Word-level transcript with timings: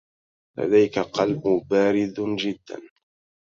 لديك 0.57 0.99
قلب 0.99 1.41
بارد 1.69 2.13
جدّا. 2.39 2.81